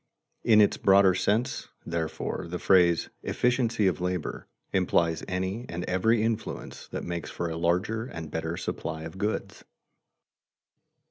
In 0.43 0.61
its 0.61 0.77
broader 0.77 1.13
sense, 1.13 1.67
therefore, 1.85 2.47
the 2.49 2.57
phrase 2.57 3.09
"efficiency 3.21 3.85
of 3.85 4.01
labor" 4.01 4.47
implies 4.73 5.23
any 5.27 5.67
and 5.69 5.83
every 5.83 6.23
influence 6.23 6.87
that 6.87 7.03
makes 7.03 7.29
for 7.29 7.47
a 7.51 7.55
larger 7.55 8.05
and 8.05 8.31
better 8.31 8.57
supply 8.57 9.03
of 9.03 9.19
goods. 9.19 9.63